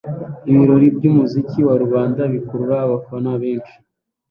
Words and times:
Ibirori 0.51 0.87
byumuziki 0.97 1.59
wa 1.67 1.75
rubanda 1.81 2.21
bikurura 2.33 2.75
abafana 2.85 3.31
benshi! 3.41 3.75